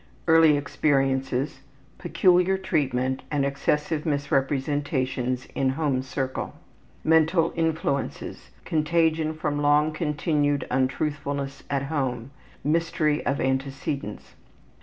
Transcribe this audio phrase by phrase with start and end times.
[0.25, 1.59] Early experiences:
[1.99, 3.35] Peculiar treatment Case 2.
[3.35, 5.65] and excessive misrepresentations Girl, age 19 years.
[5.69, 6.53] in home circle.
[7.03, 12.31] Mental influences: Contagion from long continued untruthfulness at home.
[12.63, 14.33] Mystery of antecedents.